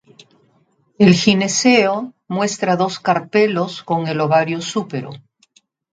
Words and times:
El 0.97 1.13
gineceo 1.13 2.15
muestra 2.27 2.75
dos 2.75 2.99
carpelos, 2.99 3.83
con 3.83 4.07
el 4.07 4.19
ovario 4.19 4.59
súpero. 4.59 5.11